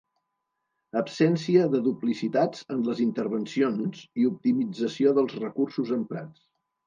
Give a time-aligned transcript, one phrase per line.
[1.01, 6.43] Absència de duplicitats en les intervencions i optimització dels recursos emprats.